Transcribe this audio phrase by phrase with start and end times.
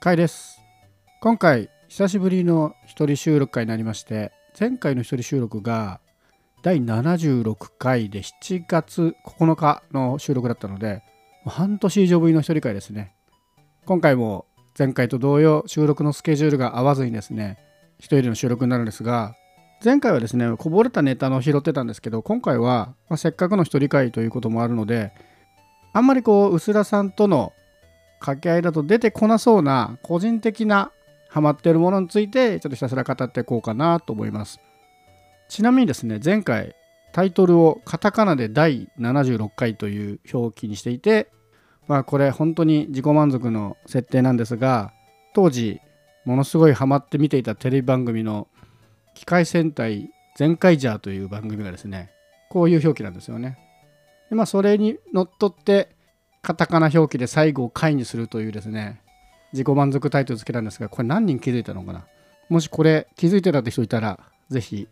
[0.00, 0.62] かいです。
[1.20, 5.98] 今回久しぶりの一人収録会になりまして前回の一人収録が
[6.62, 11.02] 第76回で7月9日の収録だったので
[11.44, 13.12] 半年以上ぶりの一人会ですね。
[13.86, 14.46] 今回も
[14.78, 17.58] 前回と同様収録のスケジュールが合わずにですね
[17.98, 19.34] 一人での収録になるんですが
[19.84, 25.12] 前回はですねこぼれたネタの拾ってたんですけど今回は、まあ、せっかくの一人会ということもあるので
[25.92, 27.52] あんまりこう薄田さんとの
[28.18, 30.90] 掛け合いだと出てこなそうな個人的な
[31.28, 34.60] ハマってるものについてちょっとひたすら語っていこうかなと思います。
[35.48, 36.74] ちなみにですね前回
[37.12, 41.30] タイトルをカタカナで第76回という表記にしていて
[41.86, 44.92] まあこれ本当に自己満足の設定なんですが
[45.34, 45.80] 当時
[46.24, 48.48] ものすごいハマって見ていたテレビ番組の
[49.14, 52.10] 機械戦隊全カイジャーという番組がですね
[52.50, 53.58] こういう表記なんですよね。
[54.28, 55.88] でまあそれにのっとって
[56.42, 59.00] カタカナ表記で最後をカイにするというですね
[59.52, 62.06] 自己満足タイトルつけたんですがこれ何人気づいたのかな？
[62.48, 64.88] もしこれ気づいてたって人いたらぜひ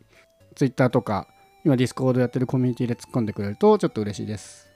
[0.55, 1.29] Twitter とか
[1.65, 4.67] 今ディスコードやってるコミュニティで突っ込んでくれるとちょっと嬉しいです。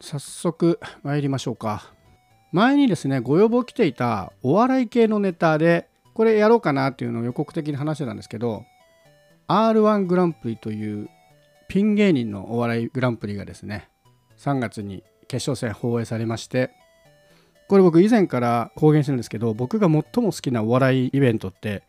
[0.00, 1.92] 早速参りましょうか。
[2.52, 8.64] 前にですねご要望来ていたお笑い系のネタでこれやろうかなっていうのを予告的に話してたんですけど
[9.48, 11.08] R1 グランプリという
[11.68, 13.88] ピン芸人のお笑いグランプリがですね
[14.38, 16.70] 3月に決勝戦放映されまして
[17.68, 21.82] これ僕以前から公言してるんですけど僕が最も好きなお笑いイベントって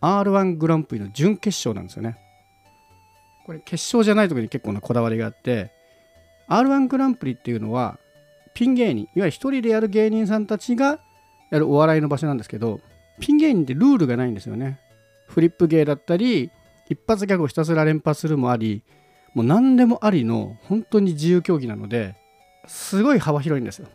[0.00, 2.18] R1 グランプリの準決勝なんですよね。
[3.46, 5.70] これ決勝じゃないとこに結構なこだわりがあって
[6.48, 7.98] R1 グランプリっていうのは
[8.54, 11.00] ピン芸人いわゆる一人でやる芸人さんたちが
[11.50, 12.80] やるお笑いの場所なんですけど
[13.20, 14.78] ピン芸人ってルールがないんですよね。
[15.28, 16.50] フリップ芸だったり
[16.88, 18.82] 一発ギャグをひたすら連発するもあり
[19.34, 22.16] もう何でもありの本当に自由競技なので
[22.66, 23.88] すごい幅広いんですよ。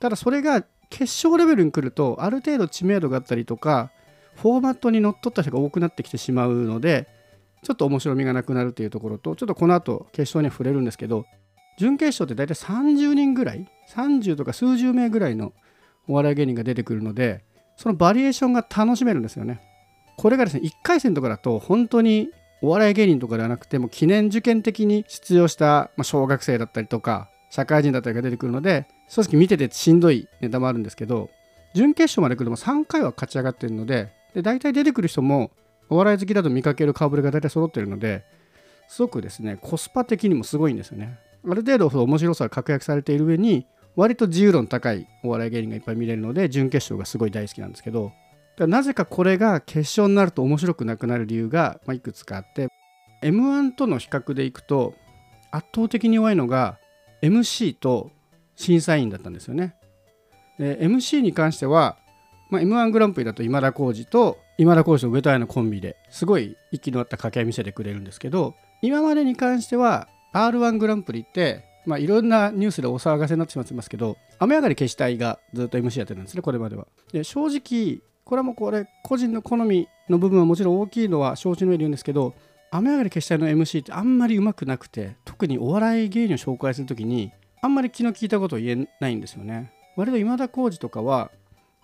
[0.00, 3.90] ただそれが決勝レベルに来るとある程度知名度があったりとか
[4.36, 7.08] フォーマットにのっとった人が多くなってきてしまうので
[7.62, 11.24] ちょっと面白みがなくなるというところとちょっとこの後決勝には触れるんですけど
[11.78, 15.52] 準決勝って大体30人ぐらい30とか数十名ぐらいの
[16.06, 17.44] お笑い芸人が出てくるので
[17.76, 19.60] そのバリエーションが楽しめるんですよね。
[20.16, 22.30] これがですね1回戦とかだと本当に
[22.62, 31.30] お笑い芸人とかではなくても記念受験的に出場した、小学生だったりとか社会人だったりが出てくるので正直見ててしんどいネタもあるんですけど
[31.74, 35.50] 準決勝まで来るとも3回は勝ち上がってるのでで大体出てくる人も
[35.88, 38.24] お笑い好きだと見かける顔ぶれが大体揃ってるので
[38.88, 41.18] すごくですねコスパ的にもすごいんですよね。
[41.44, 48.12] ある程度面白さが確約されている上に割と自由度の高いお笑い芸人がいっぱい見れるので準決勝がすごい大好きなんですけど
[48.58, 52.68] なぜかこれが決勝になると面白くなくなる理由が、まあ、いくつかあって
[53.22, 54.94] m 1との比較でいくと
[55.50, 56.78] 圧倒的に弱いのが
[57.22, 58.10] MC と
[58.54, 59.74] 審査員だったんですよね。
[60.58, 61.98] で MC に関しては、
[62.50, 82.34] まあ、m 1グランプリだと今田耕司と今田耕司と上戸彩のコンビですごい息の合った掛け合い見せてくれるんですけど今までに関しては r 1グランプリってまあ、いろんなニュースでお騒がせになってしまってますけど雨上がり消したいがずっと MC やってるんですねこれまではで正直これはもうこれ個人の好みの部分はもちろん大きいのは承知の上で言うんですけど
[82.72, 87.32] 雨上がり消したいの MC ってあんまりうまくなくて特にお笑い芸人を紹介する時に
[87.62, 89.72] あんまり気の利いたことを言えないんですよね。
[89.96, 91.30] 割と今田耕司とかは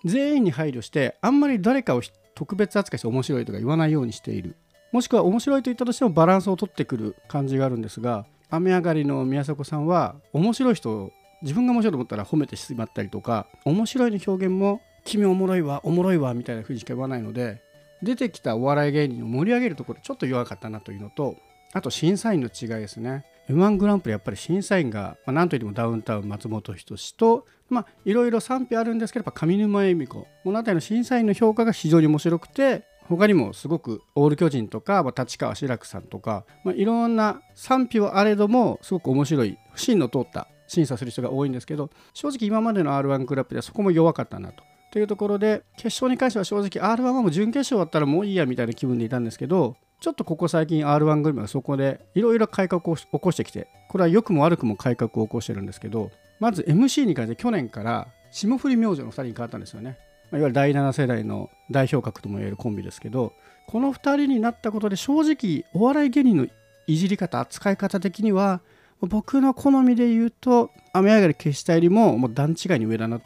[0.03, 2.01] 全員に配慮してあんまり誰かを
[2.35, 4.57] 特別扱いして面白いとか言わないようにしている。
[4.91, 11.11] もしくは面白いと言ったとしてもバランスを取ってくる感じがあるんですが雨上がりの宮迫さんは面白い人を
[11.41, 17.61] 自分が面白いと思ったら褒めてしまったりとか面白いの表現も君おもろいわおもろいわみたいな風にしか言わないので
[18.01, 21.35] 出てきたお笑い芸人を盛り上げるところちょっと弱かったなというのと
[21.73, 23.25] あと審査員の違いですね。
[23.49, 30.19] m 1グランプリやっぱり審査員が、まあ、何といってもダウンタウン松本人志とまあいろいろ賛否あるんですけどやっぱ上沼恵美子。
[30.19, 44.63] この辺りの審査員の評価が非常に面白くて他にもすごくオール巨人とか、まあ、立川志らくさんとか、まあ、いろんな賛否はあれどもすごく面白い芯の通った審査する人が多いんですけど正直今までの r 1グランプリはそこも弱かったなと。
[44.93, 59.97] というところで決勝に関しては正直 R1 はもう準決勝だったらもういいやみたいな気分でいたんですけどちょっとここ最近 R1 組はそこでいろいろ改革を起こしてきてこれは良くも悪くも改革を起こしてるんですけどまず MC に関して去年から霜降り明星の2人に変わったんですよね、
[60.31, 63.33] いわゆる第7世代の代表格ともいえるコンビですけど
[63.65, 66.47] この2人になったことで正直お笑い芸人の
[66.85, 68.61] いじり方扱い方的には
[69.01, 73.21] 僕の好みで言うと雨上がり消したよりももう段違いに上だなっ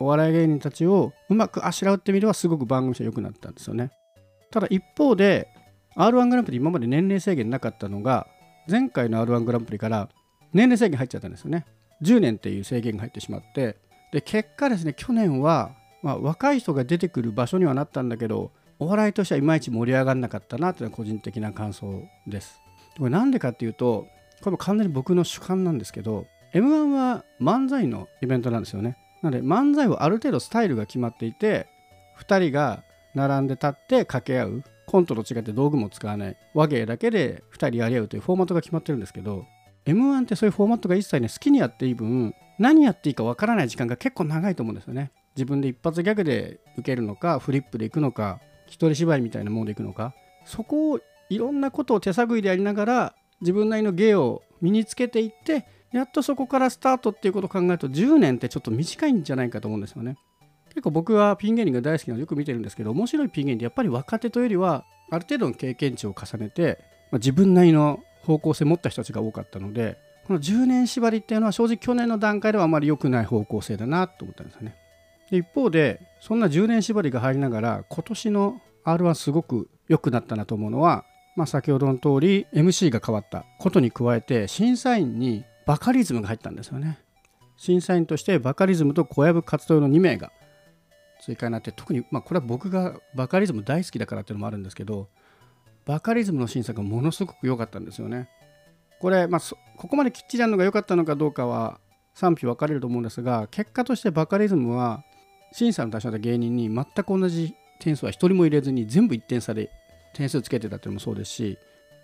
[0.00, 3.92] お笑い芸人たちをうまくあしらうってみればすごく番組と良くなったんですよね。
[4.50, 5.48] ただ一方で
[5.96, 8.26] R1 グランプリ今まで年齢制限なかったのが
[8.68, 10.08] 前回の R1 グランプリから
[10.52, 11.66] 年齢制限入っちゃったんですよね。
[12.02, 13.76] 10年っていう制限が入ってしまって。
[14.12, 15.70] で結果ですね去年は、
[16.02, 18.50] まあ、若い人が出てくる場所にはなったんだけど
[18.80, 22.60] お笑いとしてはいまいち盛り上がらなかったなというのは個人的な感想です。
[22.96, 24.08] これなんでかっていうと
[24.40, 28.96] これも完全に僕の主観なんですけど m 1は漫才のイベントなんですよね。
[29.22, 31.68] なので漫才はある程度スタイルが決まっていて
[32.18, 32.82] 2人が
[33.14, 39.46] 並んで立って掛け合うコントと違って道具も使わない和芸だけで2人やり合うというフォーマットが決まってるんですけど
[39.84, 45.12] m 1ってそういうフォーマットが一切ね好きにやっていい分何やっていいかわからない時間が結構長いと思うんですよね。
[45.34, 50.14] 自分で一発ギャグで受けるのかフリップでいくのか一人芝居みたいなものでいくのか。
[50.44, 51.00] そこを
[51.30, 60.16] いろんなことを手探りでやりながら自分なりの芸を身につけていってやっとそこからスタートっていうことを考えると10年ってちょっと短いんじゃないかと思うんですよね。
[60.68, 66.78] 結構僕はピン芸人が大好きなのよく見てるんですけど面白いピン芸人ってやっぱり若手というよりはある程度の経験値を重ねて、
[67.10, 74.76] まあ、自分なりの方向性持った人たちが多かったのでこの10年縛りっていうのは正直去年の段階ではあまり良くない方向性だなと思ったんですよね。
[75.30, 81.04] で一方でそんな10年縛りが入りながら今年の R はすごく良くなったなと思うのは、
[81.36, 86.98] まあ、先ほどの通り MC が変わったことに加えて審査員にバカリズムが入ったんですよね。
[87.56, 90.32] 審査員としてバカリズムと小籔活動の2名が
[91.20, 95.08] 追加になって特に、まあ、これは僕がバカリズム大好きだからっていうのもあるんですけど
[95.84, 98.28] バカリズムの審査がものすごく良かったんですよね。
[99.00, 99.40] これ、まあ、
[99.76, 101.80] ここまできっちりやるのが良かったのかどうかは
[102.14, 105.04] 賛否分かれると思うんですが結果としてバカリズムは
[105.52, 109.70] 審査の対象だった芸人に全く同じ点数は1人も入れずに全部1点差で
[110.12, 111.58] 点数つけてたっていうのもそうですし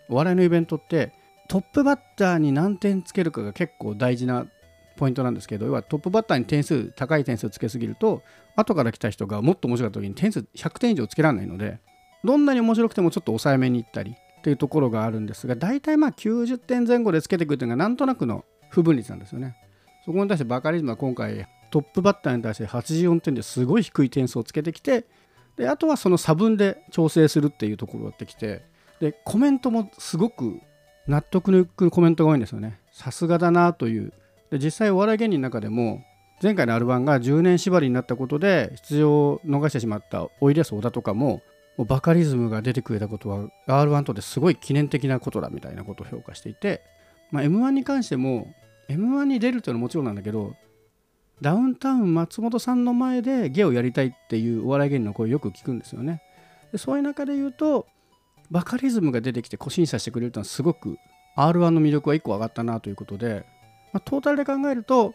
[0.08, 1.12] お笑いのイベントって
[1.48, 4.46] トップバッターに何点つけるかが結構大事な
[4.96, 8.22] ポイントなんですけど要はトップバッターに点数高い点数つけすぎると
[8.56, 11.78] 後から来た人がもっと面白かった時に点数100点以上つけられないので
[12.25, 19.56] どんなに面白くてもちょっと抑えめにいったりっていうところがあるんですが大体まあ90点前後でつけていくっていうのがなんとなくの不分率なんですよね。
[20.04, 25.04] そこに対してバカリズムは今回トップバッターに対して84点ですごい低い点数をつけてきて
[25.56, 28.62] であとはその差分で調整するっていうところがってきて
[29.00, 30.60] でコメントもすごく
[31.06, 32.80] 納得のいくコメントが多いんですよね。
[32.92, 34.12] さすがだなという。
[34.50, 36.04] で実際お笑い芸人の中でも
[36.42, 41.42] 前回の r 1が10年縛りになったことで出場を逃してしまったおいでやす小田とかも
[41.76, 46.82] もうバカリズムが出てくれたことは r 1とですごい記念的なことだみたいなことを評価していて、
[47.30, 48.54] まあ、m 1に関しても
[48.88, 50.54] m 1に出るというのはもちろんなんだけど
[51.40, 56.22] ダウンタウン松本さんの前で芸をやりたいっていうお笑い芸人の声よく聞くんですよね。
[56.72, 57.86] でそういう中で言うと
[58.50, 60.98] バカリズムが出てきて個審査してくれるというのはすごく
[61.37, 63.44] r 1の魅力は1個上がったなということで
[63.96, 65.14] まあ、トータルで考えると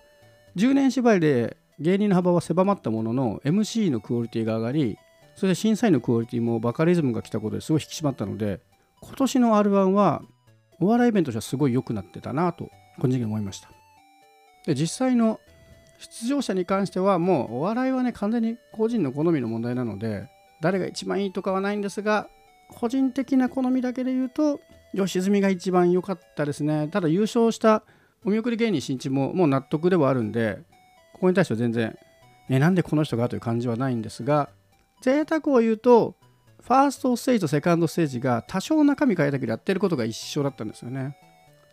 [0.55, 4.97] 10年縛りで芸人の幅は狭まったものの MC のクオリティが上がり
[5.35, 8.59] そして審査員のクオリティもバカリズムが来たことですごい引き締まったので
[9.01, 10.23] 今年の R1 は
[10.79, 13.69] お笑いイベントとしてはすごい良くなってたなと個人的に思いました。
[14.65, 15.39] で実際の
[15.99, 20.27] 出場者に関してはもうお笑いはね完全に個人の好みの問題なので
[20.59, 22.29] 誰が一番いいとかはないんですが
[22.71, 24.59] 個人的な好みだけで言うと
[24.95, 26.87] 吉住が一番良かったですね。
[26.89, 27.83] ただ優勝した
[28.25, 30.59] お見送り芸人新地ももう納得ではあるんで
[31.13, 31.97] ここに対しては全然
[32.49, 34.49] えなんでこの人がという感じはないんですが
[35.01, 36.15] 贅沢を言うと
[36.61, 41.17] ファーストステージとセカンドステージが多少中身変えたけどやってることが一緒だったんですよね。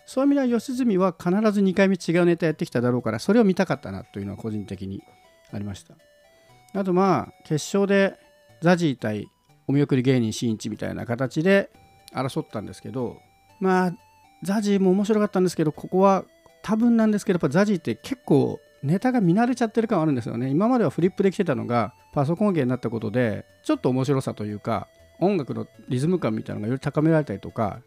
[0.06, 5.02] そういう意味では吉住は必ず2回目違うネタやってきただろうからそれを見たかったなというのは個人的に
[5.52, 5.94] ありました。
[6.74, 8.18] あとまあ決勝で
[8.62, 9.28] ザジー対
[9.68, 11.70] お見送り芸人新一みたいな形で
[12.12, 13.18] 争ったんですけど
[13.60, 13.92] まあ
[14.42, 16.24] ザジーも面白かったんですけどここは
[16.62, 20.48] 多分なんですけどやっぱザジーって結構ネタが見慣れちゃってる感あるんですよね。
[20.48, 24.88] 今まではフリップで来てたのがパソコン芸になったことでちょっと面白さというか
[25.20, 27.80] 音楽のリズム感みたいなのがより高められたりとか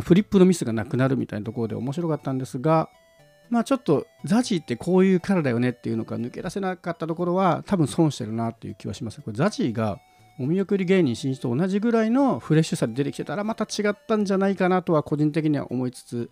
[0.00, 2.88] フリップのミスがなくなるみたいなところで面白かったんですが
[3.50, 9.20] まあちょっとザジーってこういうキャラだよねっていうのが抜け出せなかったところは多分損してるなっていう気はします。
[9.20, 9.98] これザジーが
[10.40, 16.30] お見送り芸人新一と同じぐらいのフレッシュさで出てきてたらまた違ったんじゃないかなとは個人的には思いつつ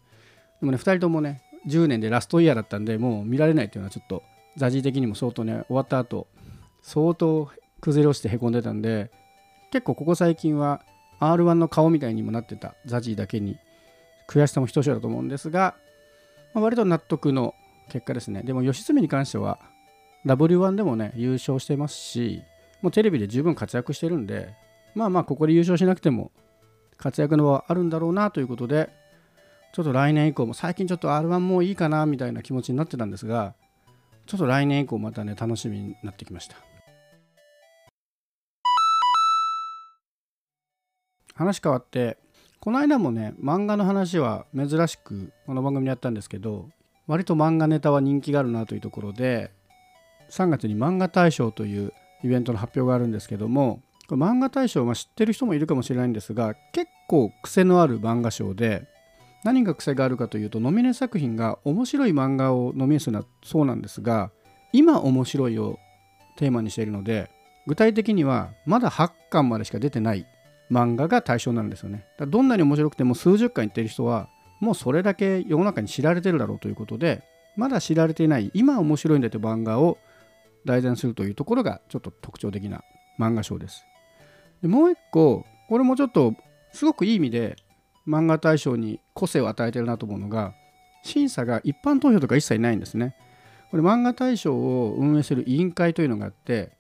[0.61, 4.23] でもね2人ともね10年でラストイヤーだったんでもう見られないっていうのはちょっと
[4.57, 6.29] ザジー的にも相当ね終わった後
[6.83, 9.11] 相当崩れ落ちてへこんでたんで
[9.73, 10.83] 結構ここ最近は
[11.21, 13.59] R1 の顔みたいにもなってたザジーだけに
[14.29, 15.75] 悔しさもひとしおだと思うんですが、
[16.55, 17.55] まあ、割と納得の
[17.89, 18.43] 結果ですね。
[18.43, 19.59] でも吉住に関しては
[20.27, 22.43] W1 でもね優勝してますし
[22.87, 24.55] もうテレビで十分活躍してるんで
[24.95, 26.31] まあまあここで優勝しなくても
[26.99, 28.91] 活躍の場はあるんだろうなということで
[29.73, 33.55] ちょっと来年以降も最近ちょっと R1 もいいかなみたいな気持ちになってたんですが
[34.27, 36.55] ちょっと来年以降またね楽しみになってきました。
[41.35, 42.19] 話変わって
[42.61, 46.71] この間もね漫画の話は珍しくこの番組でやったんですけど
[47.09, 49.51] 割と漫画ネタは人気があるなというところで
[50.31, 58.87] 3月に漫画大賞というイベントの発表があるんですけども漫画大賞、まあ、知ってる人もいるかもしれないんですが結構癖のある漫画賞で
[59.45, 64.31] 何が癖があるかというとノミネ作品が面白い漫画をノミネートするのはそうなんですが
[64.73, 65.79] 今面白いを
[66.37, 67.31] テーマにしているので
[67.67, 70.27] 具体的にはまだ8巻までしか出てない
[70.71, 72.05] 漫画が対象なんですよね。
[72.19, 74.29] だどんなに面白くても数十巻いってる人は
[74.61, 77.23] もうそれだけ世の中に知られてるだろうということで
[77.57, 79.99] まだ知られていない今面白いんだという漫画を
[80.67, 82.83] 題材にするというところがちょっと特徴的な
[83.19, 83.87] 漫画賞です。
[84.61, 86.35] でもう一個これもちょっと
[86.73, 87.57] すごくいい意味で
[88.07, 90.55] 漫画大賞に個性を与えてるなと思うのが
[91.03, 93.17] 審査が一般投票とか一切ないんですね。
[93.71, 96.73] これ漫画大賞を運営する委員会というのがあって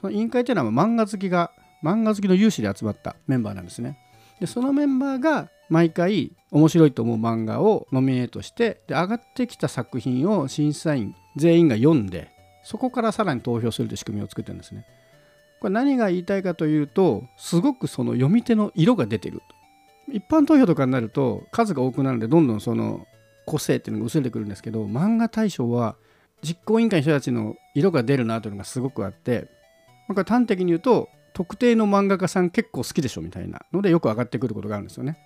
[0.00, 3.98] その委員会というのは漫画好きが漫画好きの有志で集まったメンバーなんですね。
[4.40, 12.33] でそのメンバーが毎回面白いと思う漫画をノミネートしてで上がってきた作品を審査員全員が読んで
[12.64, 14.84] そこからさらに投票するという仕組みを作ってるんですね。
[15.60, 19.40] これ何が言いたいかというとすごくその読み手の色が出てる
[20.12, 23.06] 一般投票とかになると数が多くなるのでどんどんその
[23.46, 25.96] 個性っていうのが薄れてくるんですけど漫画大賞は
[26.42, 29.48] 実行委員会の人たちの色が出るなというのがすごくあって
[30.08, 35.18] なんか端的に言うと特定の漫画家さん結構好きでしょみたいなのでよく上がってくることがあるんですよね。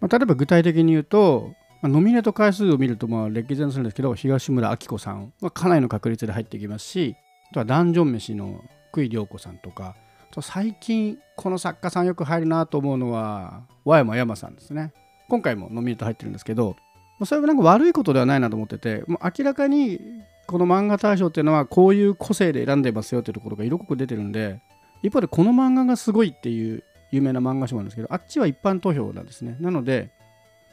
[0.00, 7.16] まあ、例えば具体的に言うと、まあ、ノミネート回数を見るとまあ歴然するんですけど東村明子さんはかなりの確率で入ってきますし
[7.50, 9.94] あとはダンジョン飯の福井涼子さんとか
[10.40, 14.92] 最近この作家さんよく入るなと思うのは和山山さんですね。
[15.28, 16.76] 今回もノミネート入ってるんですけど
[17.24, 19.98] それはなんか悪いことではないなと思っててもう明らかに
[20.46, 24.60] この漫画大賞っていうのはこういう個性で選んでますよっていうところが色濃く出てるんで
[25.02, 29.56] 一方でこの漫画がすごいっていう有名な漫画賞なんですけどあっちは一般投票なんですね。
[29.60, 30.10] なので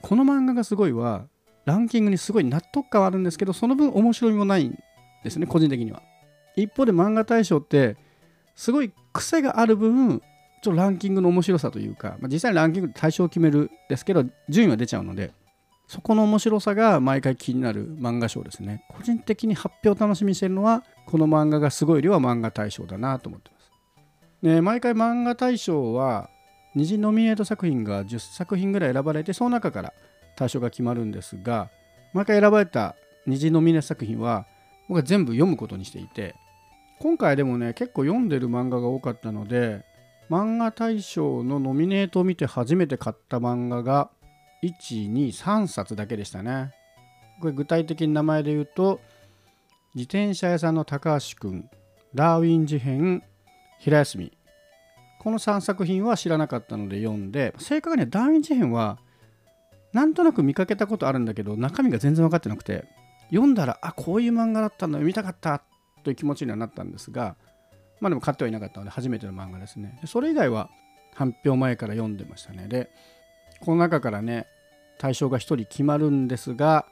[0.03, 1.27] この漫画がすごいは
[1.65, 4.77] ランキングにすごい納得感はあるんですけどその分面白みもないん
[5.23, 6.03] ですね個人的には。
[6.55, 7.95] 一方で漫画大賞って
[8.53, 10.21] すごい癖がある分
[10.61, 15.31] ちょっとランキングの面白さというか、まあ、実際ランキングで対象を決めるですけど順位は出ちゃうので
[15.87, 18.83] そこの面白さが毎回気になる漫画賞ですね。
[18.89, 23.71] 個人的に発表を楽しみにしてるのはこの漫画がすごいよりは漫画大賞だなと思ってます。
[24.41, 26.29] で毎回漫画大賞は
[26.75, 29.93] 二次ノミネート作品が10作品ぐらい選ばれてその中から
[30.35, 31.69] 対象が決まるんですが
[32.13, 34.45] 毎回選ばれた二次ノミネート作品は
[34.87, 36.35] 僕は全部読むことにしていて
[36.99, 39.85] 今回でもね結構読んでる漫画が多かったので
[40.29, 44.09] 漫画大賞のノミネートを見て初めて買った漫画が
[44.63, 46.71] 123冊だけでしたね。
[47.41, 49.01] これ具体的に名前で言うと
[49.95, 51.69] 自転車屋さんの高橋くん
[52.15, 53.21] ダーウィン事変
[53.79, 54.31] 平休み。
[55.23, 58.99] この3作品は知らなかったので読んで正確にはダーウィン事変は
[59.93, 62.85] なんとなく見かけたことあるんだけど中身が全然分かってなくて
[63.29, 65.63] 読んだらあこういう漫画だったんだ読みたかった
[66.03, 67.35] という気持ちにはなったんですが
[68.01, 69.97] まあでも買ってはいなかったので初めての漫画ですね。
[70.05, 70.69] それ以外は
[71.15, 72.67] 発表前から読んでましたね。
[72.67, 72.89] で
[73.61, 74.45] この中からね
[74.97, 76.85] 対象が1人決まるんですが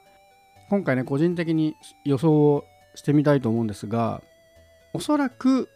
[0.70, 1.74] 今回ね個人的に
[2.04, 4.22] 予想をしてみたいと思うんですが
[4.94, 5.68] おそらく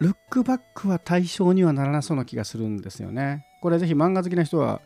[0.00, 3.46] ルックバックは対象にはならなそうな気がするんですよね。
[3.62, 4.80] これぜひ漫画好きな人は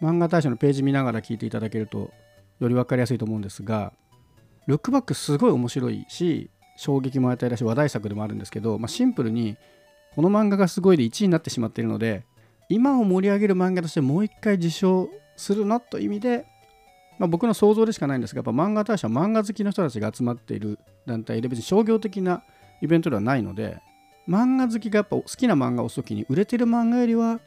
[0.00, 2.10] 漫画大賞のページ見ながら聞いていただけると
[2.60, 3.92] より分かりやすいと思うんですが
[4.66, 9.56] ルックバックすごい面白いし衝撃も与えたし話題作でもあるんですけど、まあ、シンプルに
[10.14, 12.24] この漫画がすごいで1位になってしまっているので
[12.68, 16.46] 今を盛り上げる漫画としてもう一回受賞するのという意味で、
[17.18, 22.44] まあ、僕の想像でしかないんですがやっぱ漫画大賞は漫画好きの人たちが集まっている団体で別に商業的な
[22.80, 23.80] イベントではないので
[24.28, 27.40] 漫画好きがやっぱ好きな漫画を押す時に売れてる漫画よりは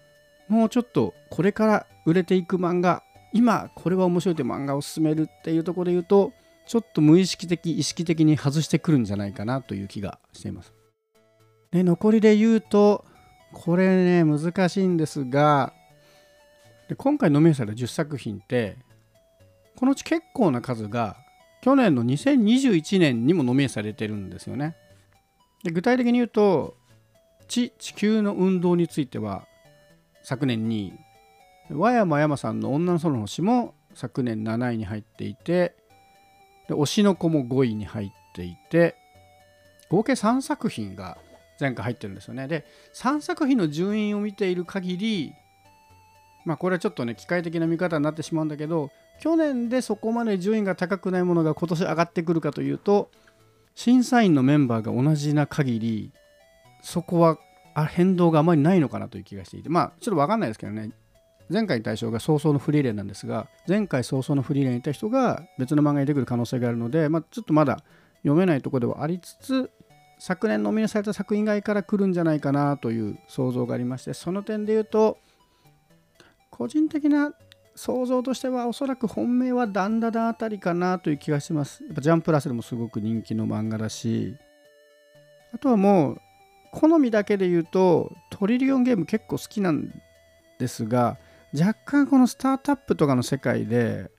[0.47, 6.33] もうちょっとこれから売れていく漫画今これは面白いという漫画を進めるっていうところで言うと
[6.65, 10.73] ちょっと無意識的意識的に外してくるんじゃないかなという気がしています。
[11.71, 13.05] で残りで言うと
[13.53, 15.73] これね難しいんですが
[16.89, 18.77] で今回ノミネートされた10作品って
[19.77, 21.15] このうち結構な数が
[21.61, 24.75] 去年の2021年にもノミネートされてるんですよね。
[25.63, 26.75] で具体的に言うと
[27.47, 29.45] 地地球の運動については
[30.23, 30.93] 昨年2位
[31.69, 35.75] 和山山さんの女の園の星も昨年7位に入っていて
[36.67, 38.95] で推しの子も5位に入っていて
[39.89, 41.17] 合計3作品が
[41.59, 42.47] 前回入ってるんですよね。
[42.47, 42.65] で
[42.95, 45.33] 3作品の順位を見ている限り
[46.45, 48.89] まあこれはちょっとね機械的な見方になってしまうんだけど
[49.19, 53.11] 去年でそこまで順位が高くないものが今年上がってくるかというと
[53.75, 56.11] 審査員のメンバーが同じな限り
[56.81, 57.37] そこは
[57.89, 60.91] 変動があまりないのかなという気がしていてまあちょっと分かんないですけどね。
[61.51, 67.83] 前回対象が早々のフリーレンなんですが前回早々のフリーレンにいた人が別の漫画に出てくる可能性があるので、まあ、ちょっとまだ
[68.23, 69.69] 読めないとこではありつつ
[70.17, 75.17] 昨年ノミネされた作品外から来るんじゃないかなという想像がありましてその点で言うと
[76.49, 77.33] 個人的な
[77.75, 81.83] 想像としてはおそらく本命はダンダダンあたりかなという気がします。
[81.83, 84.35] やっぱジャンプラスでもすごく人気の漫画だし。
[85.53, 86.21] あとはもう
[86.71, 89.91] 好みだけで言うとトリリオンゲーム結構好きなん
[90.59, 91.17] ですが
[91.53, 94.09] 若干このスタートアップとかの世界で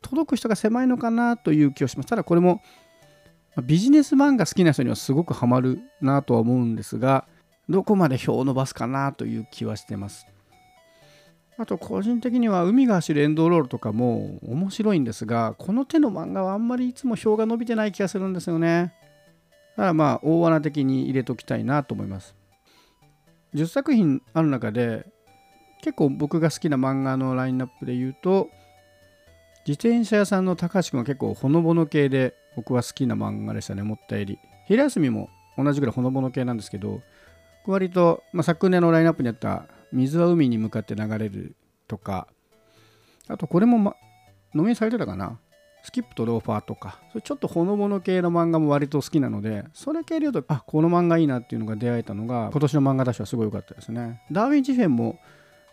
[0.00, 2.08] 届く人が狭いのかなという気がします。
[2.08, 2.62] ただこれも
[3.64, 7.26] ビジネス漫画好きな人にはすごくハマるなとは思うんですが
[7.68, 10.26] どこまで票を伸ばすかなという気はしてます。
[11.60, 18.94] あと個人的には海が走るエンドロールとかも面白いんですがこの手の漫画はあんまりいつも票が伸びてない気がするんですよね。
[19.76, 22.36] だからまあ大穴的に入れときたいなと思います。
[23.54, 25.04] 10作品ある中で
[25.82, 28.48] 結構僕が好きな漫画のラインナップで言うと
[29.66, 34.38] 自転車屋さんの高橋君は結構ほのぼの系で僕は好きな漫画でしたね思ったより。
[34.68, 37.00] 平休みも同じぐらいほのぼの系なんですけど
[37.66, 41.56] 割と、まあ、昨年のラインナップにあった「水は海に向かって流れる」
[41.88, 42.28] とか
[43.26, 43.94] あとこれも、ま、
[44.54, 45.38] 飲みされてたかな？
[45.84, 46.98] スキップとローファーとか。
[47.10, 54.22] それちょっとほのぼの系の漫画も割と好きなのでそれ系で言うとあこの漫画いいなっていうのが出会えたのが今年の漫画ダッシュはすごい良かったですね。
[54.30, 55.18] ダーウィン・ジフェンも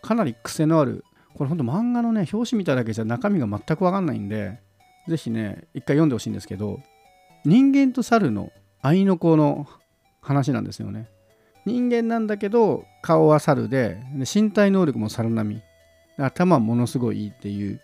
[0.02, 1.04] かなり癖のある
[1.34, 4.60] これほんと漫画のね表紙見ただけじゃ中身が全く分かんないんで
[5.08, 6.80] ぜひね一回読んでほしいんですけど
[7.44, 9.66] 人間と猿の愛の子の
[10.20, 11.08] 話なんですよね。
[11.66, 13.98] 人間なんだけど顔は猿で
[14.32, 15.62] 身体能力も猿並み
[16.16, 17.80] 頭ものすごいいいっていう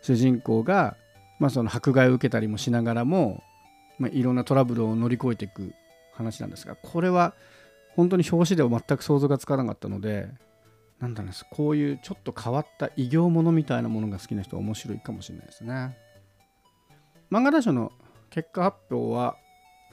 [0.00, 0.96] 主人公が、
[1.40, 3.42] まあ、その迫害を受けたりもしながらも、
[3.98, 5.74] まあ、いろんなトラブルを乗り越えていく
[6.14, 7.34] 話なんですがこれは
[7.96, 10.28] 本当に表紙では全く想像がつかなかったので
[11.00, 15.98] なんだろうこういうちょっと変わった異形ものみたいなものが好きな人は面白いかもしれないですね。
[17.30, 17.92] 漫画大賞の
[18.30, 19.36] 結果発表は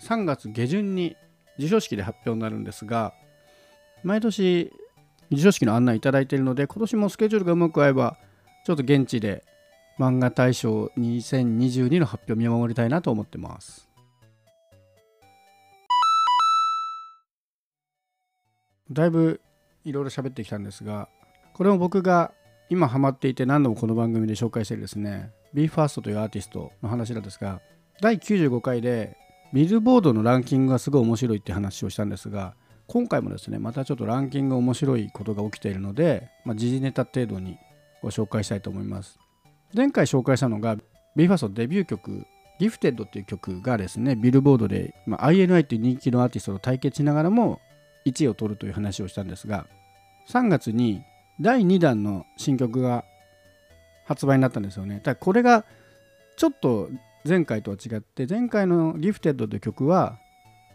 [0.02, 1.18] 3月下旬に
[1.56, 3.14] 授賞式で発表になるんですが
[4.04, 4.72] 毎年
[5.30, 8.18] 授賞式の案内いただいているので今年もスケジュールがうまく合えば
[8.66, 9.44] ちょっと現地で
[10.00, 13.88] 漫画大賞2022の発表を見守りたいなと思ってます。
[18.92, 19.42] だいぶ
[19.86, 21.10] いろいろ喋ってきたんですが
[21.54, 22.32] これも僕が
[22.70, 27.62] 今ハマっていて何度もこの番組で紹介してるですね BE:FIRST というアーティストの話なんですが
[28.02, 29.18] 第95回で
[29.54, 32.56] ビルボードのランキングがすごい面白いって話をしたんですが
[32.94, 37.58] 今回もですねまたちょっとランキング面白いことが起きているので、まあ、時事ネタ程度に
[38.04, 39.18] ご紹介したいと思います
[39.74, 40.78] 前回紹介したのが
[41.18, 42.28] BE:FIRST デビュー曲
[42.60, 47.62] ギフテッドっていう曲がですねビルボードで、まあ、INI っていう人気のアーティストと対決しながらも
[48.06, 49.66] 1位を取るという話をしたんですが
[50.30, 51.02] 3月に
[51.42, 53.06] 第2弾の新曲が
[54.06, 55.14] 発売になったんですよねた。
[55.14, 55.66] だこれが
[56.38, 56.92] ちょっと
[57.28, 60.20] 前回とは違って前回の「ギフテッドという曲は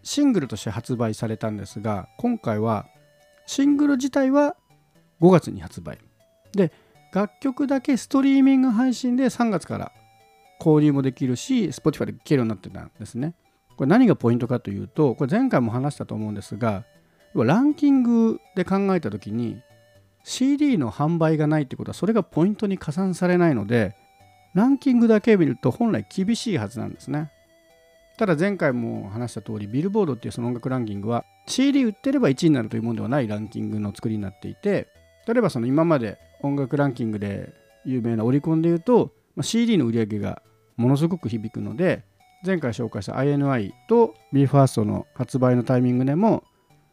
[0.09, 2.87] シングルとして発売されたんですが今回は
[3.44, 4.57] シングル自体は
[5.21, 5.99] 5月に発売。
[6.53, 6.73] で
[7.12, 9.92] 楽曲だけストリーミング配信で3月から
[10.62, 13.35] 購入もできるし Spotify で聴けるようになってたんですね。
[13.77, 16.87] これ何がポイントかというとこれ前回も話したと思うんですが
[17.35, 19.61] ランキングで考えた時に
[20.25, 23.94] CD の販売がないってことはそれがポイントに加算されないので
[24.55, 27.31] ランキングだけ見ると本来厳しいはずなんですね。
[28.18, 34.88] ただ前回も話した通りビルボードっていうその音楽ランキングは CD 売ってれば1位になるというものではないランキングの作りになっていて
[35.28, 37.54] 例えばその今まで音楽ランキングで
[37.85, 40.42] 有名なオリコンで言うとまあ CD の売り上げが
[40.76, 42.02] ものすごく響くので
[42.44, 46.42] 前回紹介した INI と BE:FIRST の発売のタイミングでも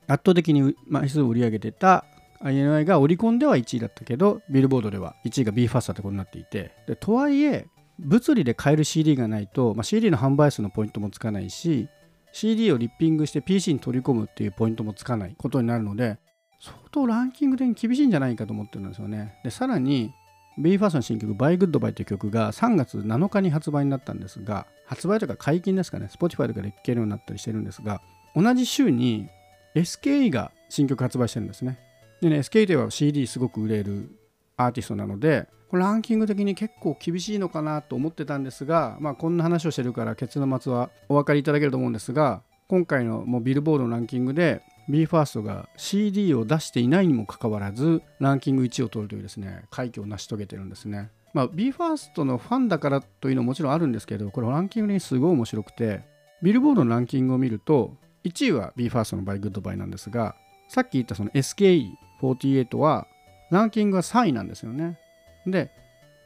[0.07, 2.05] 圧倒的に枚数を売り上げてた
[2.43, 6.71] INI がオリコンでは1位だったけどビルボードでは1位が BE:FIRST ってことになっていて。
[6.88, 7.65] でとはいえ
[7.99, 11.88] 物理で買える CD がないと、まあ、CD の販売数のポイントもつかないし
[12.34, 16.17] CD をリッピングして PC に取り込むっていうポイントもつかないことになるので
[16.60, 19.39] 相当ランキング的に厳しいんじゃないかと思ってるんですよね。
[19.43, 20.13] でさらに
[20.60, 26.08] BE:FIRST の新曲「By Good By」という曲が3月7日に発売になったんですが発売とか解禁ですかね。
[26.12, 28.01] Spotify とかで聴けるようになったりしてるんですが
[28.36, 29.29] 同じ週に
[29.75, 31.77] SKE が新曲発売してるんですね。
[32.21, 34.10] でね SKE では CD すごく売れる
[34.57, 51.09] アーティストなのでこれランキング的に結構厳しいのかなと思ってたんですが、まあ、こんな話をしてるからケツの末はお分かりいただけると思うんですが今回のもうビルボードのランキングで BE:FIRST が CD を出していないにもかかわらずランキング1位を取るというですね快挙を成し遂げてるんですね。
[51.33, 56.01] まあ、BE:FIRST のファンだからというのはもちろんあるんですけどこれランキングにすごい面白くて
[56.41, 60.35] ビルボードのランキングを見ると1位は BE:FIRST の b y g o o d b y なんですが
[60.69, 63.07] さっき言ったその SKE48 は
[63.55, 64.99] ランキングが3位なんですよね。
[65.47, 65.71] で、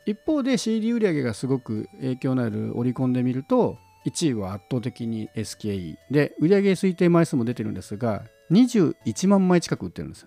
[0.06, 10.26] 一方で CD 売り上げがすごく影響のあるオリコンで見ると1位は圧倒的に SKE で売上推定枚数も出てるんですが21万枚近く売ってるんです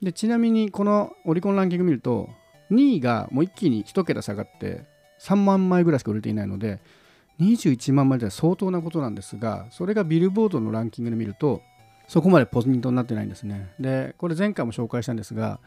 [0.00, 2.30] でちなみにこのオリコンランキング見ると
[2.70, 4.86] 2位がもう一気に1桁下がって
[5.20, 6.80] 3万枚ぐらいしか売れていないので
[7.40, 11.60] 21万枚では相当なことなんですがそれがビルボードのランキングで見ると
[12.08, 13.72] そこまでポイントになってないんですね。
[13.78, 15.60] でこれ前回も紹介したんですが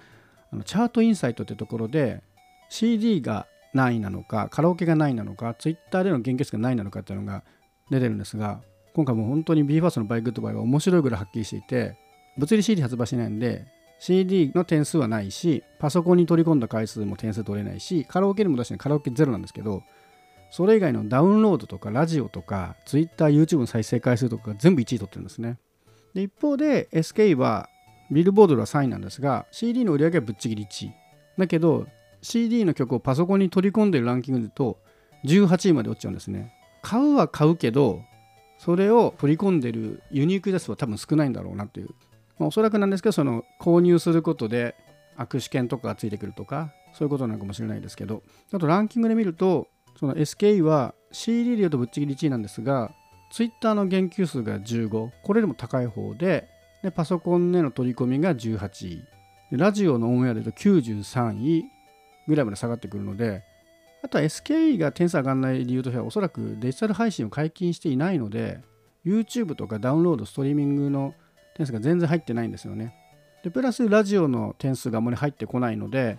[0.52, 2.22] あのチャートインサイトってところで
[2.70, 7.44] CD が何位なのかカラオケが何位なのか Twitter での言及数が何位なのかっていうのが
[7.90, 8.62] 出てるんですが
[8.94, 11.98] 今回も本当に BE:FIRST の Bye-Good-Bye は面白いぐらいはっきりしていて
[12.38, 13.66] 物理 CD 発売しないんで
[14.00, 19.84] CD の点数はないしパソコンに取り込んだ回数も点数取れないしカラオケでも出してカラオケゼロなんですけど
[20.52, 25.58] それ以外のダウンロードとかラジオとか Twitter、YouTube の再生回数とか全部1位取ってるんですね。
[26.14, 27.70] で一方で SK は
[28.12, 30.94] ビルボードでは3位なんですが CD の売り上げはぶっちぎり1位。
[31.38, 31.88] だけど
[32.22, 34.80] CD の曲をパソコンに取り込んでるランキングだと
[35.26, 36.54] 18位まで落ちちゃうんですね。
[36.82, 38.02] 買うは買うけど
[38.58, 41.90] それを取り込んでるユニーク出すは多分少ないんだろうなっていう、
[42.38, 44.76] まあ、おそらくなんですけどその購入することで
[45.18, 49.68] 握手券とかがついてくるとかそういうことなのかもしれないですけどあとランキングで見ると
[50.00, 52.92] その SKE は CD で言うとぶっちぎり1位なんですが
[53.32, 56.48] Twitter の言及数が15これでも高い方で
[56.86, 59.04] でパソコンでの取り込みが18位。
[59.50, 61.66] でラジオのオンエアで言うと93位
[62.28, 63.44] ぐらいまで下がってくるので
[64.04, 68.62] あとは SKE が点数上がらない理由としてはおそらくデジタル配信を解禁していないので
[69.06, 71.16] YouTube とかダウンロードストリーミングの
[71.56, 72.96] 点数が全然入ってないんですよね。
[73.44, 76.18] でプラスラジオの点数があまり入ってこないので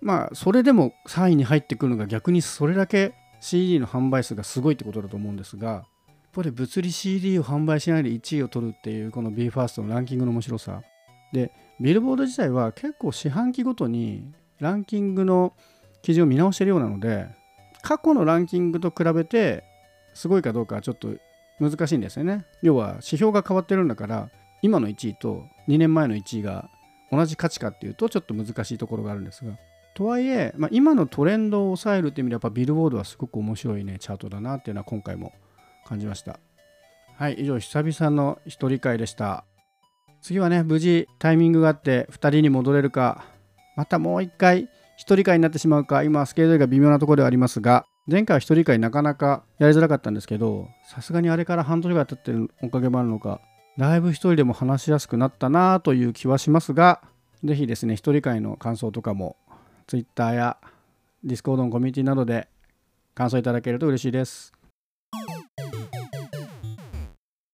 [0.00, 5.84] まあそれでも3位に入ってくるのが逆にそれだけ CD の販売数がすごいってことだと思うんですが
[6.36, 10.82] これ物理 CD を販売しないで1位を取るっていうこの BE:FIRST のランキングの面白さ。
[11.32, 15.54] でビルボード自体は結構四半期ごとにランキングの
[16.02, 17.26] 基準を見直してるようなので
[17.80, 19.64] 過去のランキングと比べて
[20.12, 21.08] すごいかどうかはちょっと
[21.58, 22.44] 難しいんですよね。
[22.60, 24.28] 要は指標が変わってるんだから
[24.60, 26.68] 今の1位と2年前の1位が
[27.10, 29.56] 同じ価値かっていうとちょっと難しいところがあるんですが。
[29.94, 35.32] とはいえ、まあ、今のトレンドを抑えるっていう意味でやっぱビルボードはすごく面白いねチャートだなっていうのは今回も
[35.86, 36.38] 感じました。
[37.16, 39.44] はい以上久々の一人会でした。
[40.26, 43.24] 次はね無事タイミングがあって2人に戻れるか
[43.76, 53.40] またもう一回一人会になってしまうか今スケールが微妙なところではありますが前回は一人会なかなかやりづらかったんですけどさすがにあれから半年ぐらい経ってるおかげもあるのか
[53.78, 57.02] だいぶ一人でも話しやすくなったなという気はしますが
[57.44, 59.36] 是非ですね一人会の感想とかも
[59.86, 60.56] Twitter や
[61.24, 62.48] Discord のコミュニティなどで
[63.14, 64.55] 感想いただけると嬉しいです。